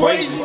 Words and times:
crazy. 0.00 0.44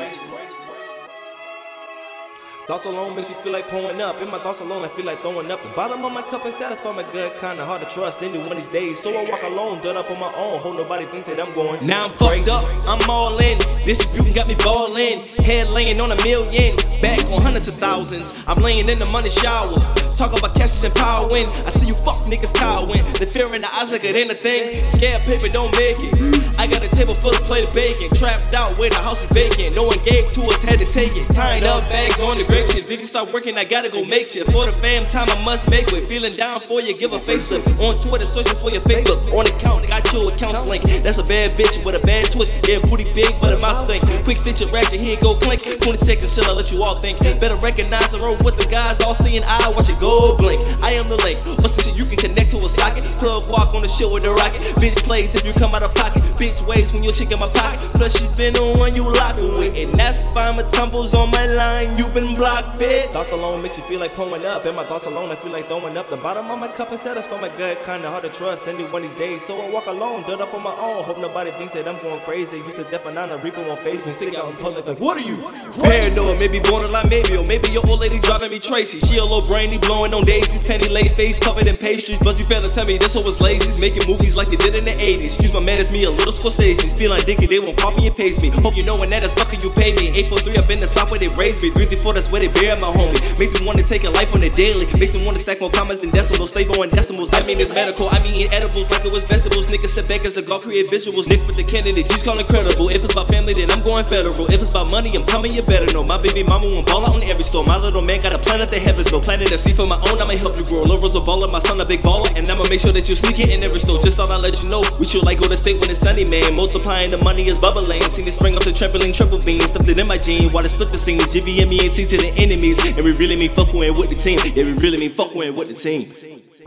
Thoughts 2.68 2.86
alone 2.88 3.16
makes 3.16 3.30
you 3.30 3.36
feel 3.36 3.54
like 3.54 3.68
pulling 3.70 4.02
up. 4.02 4.20
In 4.22 4.30
my 4.32 4.40
thoughts 4.40 4.60
alone, 4.60 4.84
I 4.84 4.88
feel 4.88 5.06
like 5.06 5.20
throwing 5.20 5.52
up. 5.52 5.62
The 5.62 5.70
bottom 5.70 6.04
of 6.04 6.12
my 6.12 6.24
cup 6.24 6.46
is 6.48 6.56
satisfy 6.56 6.92
my 6.94 7.04
gut. 7.04 7.40
Kinda 7.40 7.64
hard 7.64 7.84
to 7.84 7.88
trust 7.88 8.24
any 8.24 8.40
one 8.40 8.52
of 8.52 8.58
these 8.58 8.68
days. 8.68 9.00
So 9.00 9.12
I 9.12 9.24
walk 9.30 9.44
alone, 9.44 9.82
done 9.82 9.98
up 9.98 10.10
on 10.10 10.20
my 10.20 10.34
own. 10.36 10.60
Hope 10.60 10.76
nobody 10.76 11.06
thinks 11.06 11.28
that 11.28 11.40
I'm 11.40 11.54
going. 11.54 11.86
Now 11.86 12.06
I'm 12.06 12.12
fucked 12.12 12.50
up, 12.50 12.66
I'm 12.88 13.08
all 13.08 13.38
in. 13.38 13.60
This 13.86 14.00
Distributing 14.00 14.34
got 14.34 14.48
me 14.48 14.56
balling. 14.56 15.20
Head 15.46 15.70
laying 15.70 16.02
on 16.02 16.12
a 16.12 16.16
million. 16.24 16.76
Back 17.02 17.26
on 17.32 17.42
hundreds 17.42 17.68
of 17.68 17.76
thousands. 17.76 18.34
I'm 18.48 18.62
laying 18.62 18.90
in 18.90 18.98
the 18.98 19.06
money 19.06 19.30
shower. 19.30 19.74
Talk 20.16 20.32
about 20.32 20.56
cashes 20.56 20.84
and 20.84 20.96
power 20.96 21.28
win. 21.28 21.46
I 21.68 21.70
see 21.70 21.88
you 21.88 21.96
fuck 21.96 22.24
niggas 22.24 22.56
cowering. 22.56 23.04
The 23.20 23.28
fear 23.28 23.54
in 23.54 23.62
the 23.62 23.72
eyes 23.76 23.92
like 23.92 24.06
it 24.06 24.16
ain't 24.16 24.32
a 24.32 24.36
thing. 24.36 24.80
Scared 24.96 25.22
paper 25.28 25.52
don't 25.52 25.76
make 25.76 26.00
it. 26.00 26.16
I 26.56 26.68
got 26.68 26.80
a 26.80 26.88
table 26.88 27.14
full 27.14 27.36
of 27.36 27.44
plate 27.44 27.68
of 27.68 27.74
bacon. 27.76 28.08
Trapped 28.16 28.56
out 28.56 28.78
where 28.80 28.90
the 28.90 28.96
house 29.04 29.28
is 29.28 29.32
vacant. 29.36 29.76
No 29.76 29.84
one 29.84 30.00
gave 30.08 30.32
to 30.40 30.48
us, 30.48 30.64
had 30.64 30.80
to 30.80 30.88
take 30.88 31.12
it. 31.20 31.28
Tying 31.36 31.68
up 31.68 31.84
bags 31.92 32.24
on 32.24 32.40
the 32.40 32.48
grape 32.48 32.72
shit. 32.72 32.88
Did 32.88 33.04
you 33.04 33.08
start 33.12 33.34
working? 33.34 33.58
I 33.58 33.66
gotta 33.66 33.92
go 33.92 34.06
make 34.06 34.32
shit. 34.32 34.48
For 34.48 34.64
the 34.64 34.72
fam 34.80 35.04
time, 35.12 35.28
I 35.28 35.38
must 35.44 35.70
make 35.70 35.92
it. 35.92 36.08
Feeling 36.08 36.36
down 36.40 36.62
for 36.62 36.80
you, 36.80 36.96
give 36.96 37.12
a 37.12 37.20
facelift. 37.20 37.68
On 37.84 38.00
Twitter, 38.00 38.26
searching 38.26 38.56
for 38.64 38.72
your 38.72 38.82
Facebook. 38.88 39.20
On 39.36 39.44
account, 39.44 39.84
I 39.92 40.00
got 40.00 40.08
your 40.16 40.32
account 40.32 40.64
link. 40.72 40.84
That's 41.04 41.20
a 41.20 41.28
bad 41.28 41.52
bitch 41.60 41.84
with 41.84 42.00
a 42.00 42.04
bad 42.08 42.32
twist. 42.32 42.56
Yeah, 42.64 42.80
booty 42.88 43.04
big, 43.12 43.36
but 43.42 43.52
a 43.52 43.60
mouth 43.60 43.84
stink. 43.84 44.00
Quick 44.24 44.40
fit 44.40 44.64
your 44.64 44.72
ratchet, 44.72 45.04
here 45.04 45.20
go 45.20 45.36
clink. 45.36 45.60
20 45.60 46.00
seconds, 46.00 46.32
shit, 46.32 46.48
I'll 46.48 46.56
let 46.56 46.72
you 46.72 46.85
all 46.86 46.96
think. 46.96 47.20
Better 47.42 47.56
recognize 47.56 48.12
the 48.12 48.20
road 48.20 48.38
with 48.46 48.58
the 48.58 48.68
guys, 48.70 49.02
all 49.02 49.16
seeing 49.16 49.44
eye, 49.44 49.74
watch 49.76 49.90
it 49.90 50.00
go 50.00 50.38
blink. 50.38 50.62
I 50.84 50.94
am 50.94 51.10
the 51.10 51.18
link. 51.26 51.42
What's 51.58 51.76
the 51.76 51.82
shit 51.82 51.98
you 51.98 52.06
can 52.06 52.18
connect 52.18 52.52
to 52.52 52.58
a 52.58 52.70
socket? 52.70 53.04
Plug 53.18 53.50
walk 53.50 53.74
on 53.74 53.82
the 53.82 53.90
show 53.90 54.14
with 54.14 54.24
the 54.24 54.32
rocket. 54.32 54.62
Bitch 54.78 55.02
plays 55.04 55.34
if 55.34 55.46
you 55.46 55.54
come 55.54 55.74
out 55.74 55.82
of 55.82 55.94
pocket. 55.96 56.22
Bitch 56.38 56.62
waves 56.68 56.94
when 56.94 57.04
your 57.04 57.12
chick 57.12 57.32
in 57.32 57.40
my 57.40 57.50
pocket. 57.50 57.82
Plus 57.98 58.14
she's 58.18 58.32
been 58.32 58.56
on 58.56 58.78
one 58.78 58.96
you 58.96 59.04
lock 59.04 59.38
with, 59.38 59.78
And 59.80 59.92
that's 59.94 60.26
fine, 60.38 60.56
my 60.56 60.64
tumbles 60.70 61.14
on 61.16 61.32
my 61.32 61.46
line. 61.48 61.98
You 61.98 62.05
been 62.16 62.34
blocked, 62.36 62.80
bitch. 62.80 63.12
Thoughts 63.12 63.34
alone 63.34 63.62
makes 63.62 63.78
you 63.78 63.84
feel 63.84 64.00
like 64.00 64.16
pulling 64.16 64.46
up. 64.46 64.64
And 64.66 64.76
my 64.76 64.86
thoughts 64.86 65.06
alone, 65.06 65.30
I 65.32 65.36
feel 65.36 65.52
like 65.52 65.68
throwing 65.68 65.98
up. 65.98 66.10
The 66.10 66.16
bottom 66.16 66.50
of 66.50 66.58
my 66.58 66.70
cup 66.70 66.92
is 66.94 67.02
satisfied 67.02 67.42
my 67.42 67.50
gut. 67.58 67.84
Kinda 67.84 68.10
hard 68.10 68.24
to 68.24 68.30
trust 68.30 68.66
any 68.68 68.86
one 68.86 69.04
of 69.04 69.10
these 69.10 69.20
days. 69.20 69.46
So 69.46 69.60
I 69.62 69.70
walk 69.70 69.88
alone, 69.88 70.24
done 70.24 70.42
up 70.42 70.54
on 70.54 70.64
my 70.64 70.74
own. 70.80 71.04
Hope 71.04 71.20
nobody 71.20 71.52
thinks 71.52 71.74
that 71.74 71.88
I'm 71.88 72.02
going 72.02 72.22
crazy. 72.22 72.58
Used 72.58 72.78
to 72.78 72.86
dip 72.86 73.06
on 73.06 73.16
the 73.16 73.38
reaper 73.40 73.60
on 73.70 73.78
Facebook. 73.84 74.12
Stick 74.12 74.36
out 74.36 74.50
in 74.50 74.56
public 74.56 74.88
like, 74.88 75.00
what 75.00 75.18
are 75.18 75.28
you? 75.28 75.36
Paranoid, 75.84 76.40
maybe 76.40 76.60
borderline, 76.60 77.10
maybe. 77.10 77.36
Or 77.36 77.46
maybe 77.46 77.70
your 77.70 77.86
old 77.86 78.00
lady 78.00 78.20
driving 78.20 78.50
me 78.50 78.60
Tracy. 78.60 79.00
She 79.00 79.18
a 79.18 79.24
little 79.24 79.42
brainy, 79.42 79.78
blowing 79.78 80.14
on 80.14 80.24
daisies. 80.24 80.66
Penny 80.66 80.88
lace 80.88 81.12
face 81.12 81.38
covered 81.38 81.68
in 81.68 81.76
pastries. 81.76 82.20
But 82.20 82.40
you 82.40 82.46
fail 82.46 82.62
to 82.62 82.70
tell 82.70 82.86
me 82.86 82.98
this 82.98 83.16
one 83.16 83.26
was 83.26 83.42
lazy. 83.42 83.68
Making 83.80 84.08
movies 84.08 84.38
like 84.38 84.48
they 84.48 84.56
did 84.56 84.74
in 84.74 84.86
the 84.86 84.96
80s. 84.96 85.36
Use 85.42 85.52
my 85.52 85.60
man 85.60 85.80
as 85.80 85.92
me 85.92 86.06
a 86.06 86.12
little 86.12 86.32
Scorsese's. 86.32 86.94
Feeling 86.94 87.20
dicky, 87.26 87.46
they 87.46 87.60
won't 87.60 87.78
copy 87.78 88.08
and 88.08 88.16
paste 88.16 88.42
me. 88.42 88.50
Hope 88.64 88.78
you 88.78 88.86
know 88.86 88.96
when 88.96 89.10
that 89.10 89.24
is 89.24 89.34
fucking 89.34 89.60
you 89.60 89.70
pay 89.72 89.92
me. 90.00 90.16
843 90.16 90.58
up 90.58 90.70
in 90.70 90.80
the 90.80 90.88
south 90.88 91.12
where 91.12 91.20
they 91.20 91.28
raised 91.28 91.62
me. 91.62 91.70
334 91.72 92.05
that's 92.14 92.30
where 92.30 92.42
they 92.42 92.48
bury 92.48 92.80
my 92.80 92.90
homie. 92.90 93.22
Makes 93.40 93.60
me 93.60 93.66
wanna 93.66 93.84
take 93.84 94.04
a 94.04 94.10
life 94.10 94.34
on 94.34 94.42
the 94.42 94.50
daily. 94.50 94.86
Makes 94.98 95.16
me 95.16 95.26
wanna 95.26 95.40
stack 95.40 95.62
more 95.62 95.70
commas 95.72 96.00
than 96.00 96.10
decimals. 96.12 96.50
Stay 96.50 96.66
going 96.66 96.90
decimals. 96.90 97.30
I 97.34 97.44
mean 97.46 97.60
it's 97.60 97.74
medical. 97.74 98.10
I 98.10 98.20
mean 98.20 98.48
edibles 98.52 98.90
like 98.92 99.06
it 99.06 99.12
was 99.12 99.24
vegetables. 99.24 99.68
Niggas 99.68 99.94
sit 99.96 100.08
back 100.08 100.26
as 100.26 100.34
the 100.34 100.42
god 100.42 100.62
create 100.62 100.88
visuals. 100.92 101.28
Nick 101.28 101.46
with 101.48 101.56
the 101.56 101.64
candidate, 101.64 102.08
G's 102.10 102.24
call 102.24 102.40
incredible. 102.40 102.90
If 102.90 103.04
it's 103.04 103.14
about 103.14 103.28
family, 103.28 103.54
then 103.54 103.72
I'm 103.72 103.82
going 103.82 104.06
federal. 104.06 104.46
If 104.48 104.62
it's 104.62 104.70
about 104.70 104.92
money, 104.92 105.16
I'm 105.16 105.26
coming, 105.26 105.52
you 105.54 105.62
better 105.64 105.92
know. 105.94 106.04
My 106.04 106.18
baby 106.22 106.44
mama 106.44 106.68
won't 106.68 106.88
ball 106.88 107.06
out 107.06 107.16
on 107.16 107.24
every 107.24 107.44
store. 107.44 107.66
My 107.66 107.78
little 107.78 108.02
man 108.02 108.22
got 108.22 108.34
a 108.34 108.40
planet 108.40 108.70
the 108.70 108.80
heavens. 108.80 109.12
No 109.12 109.20
planet 109.20 109.48
to 109.50 109.58
see 109.58 109.74
for 109.74 109.88
my 109.88 110.00
own. 110.12 110.22
I'ma 110.22 110.38
help 110.38 110.58
you 110.58 110.66
grow. 110.66 110.84
Lover's 110.84 111.16
a 111.16 111.20
baller, 111.20 111.52
my 111.52 111.60
son 111.60 111.80
a 111.82 111.86
big 111.86 112.02
baller. 112.02 112.30
And 112.36 112.50
I'ma 112.50 112.66
make 112.70 112.80
sure 112.80 112.92
that 112.92 113.10
you 113.10 113.16
sneak 113.16 113.40
it 113.40 113.50
in 113.50 113.64
every 113.64 113.80
store. 113.80 114.00
Just 114.00 114.18
thought 114.18 114.30
I'd 114.30 114.42
let 114.42 114.62
you 114.62 114.70
know. 114.70 114.84
We 115.00 115.06
should 115.06 115.24
like 115.24 115.40
go 115.40 115.48
to 115.48 115.58
state 115.58 115.80
when 115.80 115.90
it's 115.90 116.00
sunny, 116.00 116.24
man. 116.24 116.56
Multiplying 116.56 117.12
the 117.12 117.18
money 117.18 117.48
is 117.48 117.58
bubbling. 117.58 118.02
Seen 118.14 118.28
it 118.28 118.34
spring 118.34 118.56
off 118.56 118.64
the 118.64 118.72
trampoline, 118.72 119.16
triple 119.16 119.40
beam. 119.40 119.62
Stuffed 119.62 119.90
it 119.90 120.00
in 120.00 120.08
my 120.08 120.18
jeans 120.18 120.52
while 120.52 120.64
I 120.64 120.68
split 120.68 120.92
the 120.92 120.98
scene. 120.98 121.20
Jimmy 121.32 121.60
and 121.62 121.70
and 121.98 122.10
T 122.10 122.18
to 122.18 122.24
the 122.24 122.34
enemies. 122.42 122.78
And 122.86 123.04
we 123.04 123.12
really 123.14 123.36
mean 123.36 123.52
fuck 123.52 123.74
with 123.74 124.10
the 124.10 124.16
team. 124.16 124.40
Yeah, 124.56 124.64
we 124.64 124.74
really 124.74 124.98
mean 124.98 125.12
fuck 125.12 125.34
with 125.36 125.68
the 125.68 125.74
team. 125.74 126.12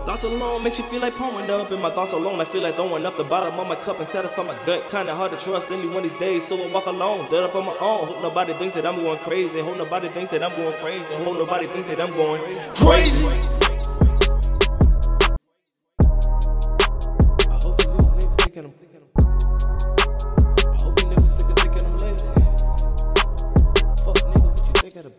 Thoughts 0.07 0.23
alone 0.23 0.63
makes 0.63 0.79
you 0.79 0.85
feel 0.85 1.01
like 1.01 1.15
pulling 1.15 1.51
up. 1.51 1.73
In 1.73 1.81
my 1.81 1.91
thoughts 1.91 2.13
alone, 2.13 2.41
I 2.41 2.45
feel 2.45 2.63
like 2.63 2.77
throwing 2.77 3.05
up 3.05 3.17
the 3.17 3.25
bottom 3.25 3.59
of 3.59 3.67
my 3.67 3.75
cup 3.75 3.99
and 3.99 4.07
satisfy 4.07 4.43
my 4.45 4.57
gut. 4.65 4.89
Kinda 4.91 5.15
hard 5.15 5.33
to 5.33 5.39
trust 5.39 5.71
anyone 5.71 6.05
these 6.05 6.15
days, 6.17 6.47
so 6.47 6.57
I 6.57 6.73
walk 6.73 6.87
alone, 6.87 7.29
dead 7.31 7.43
up 7.43 7.55
on 7.57 7.67
my 7.67 7.77
own. 7.81 8.07
Hope 8.07 8.23
nobody 8.23 8.53
thinks 8.55 8.77
that 8.77 8.87
I'm 8.87 8.97
going 8.97 9.19
crazy. 9.19 9.61
Hope 9.61 9.77
nobody 9.77 10.09
thinks 10.09 10.31
that 10.31 10.43
I'm 10.43 10.55
going 10.57 10.79
crazy. 10.79 11.15
Hope 11.25 11.37
nobody 11.37 11.67
thinks 11.67 11.89
that 11.89 12.01
I'm 12.01 12.13
going 12.15 12.41
crazy. 12.75 13.78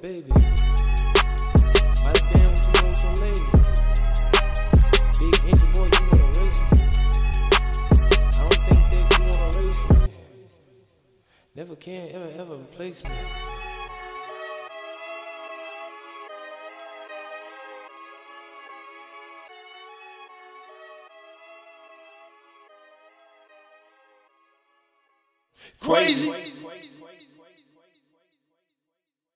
baby. 0.01 0.31
my 0.31 2.13
stand 2.13 2.51
with 2.51 2.65
you 2.65 2.73
know 2.81 2.89
with 2.89 3.03
your 3.03 3.15
lady. 3.19 3.47
Big 5.19 5.35
engine 5.49 5.71
boy, 5.73 5.87
you 5.91 6.01
wanna 6.07 6.27
race 6.39 6.59
me. 6.59 6.67
I 8.21 8.39
don't 8.39 8.61
think 8.65 8.83
that 8.91 9.05
you 9.17 9.23
wanna 9.25 9.47
race 9.59 9.81
me. 9.89 9.97
Never 11.55 11.75
can 11.75 12.09
ever 12.11 12.29
ever 12.37 12.55
replace 12.55 13.03
me. 13.03 13.11
Crazy. 25.81 26.31
Crazy. 26.31 26.58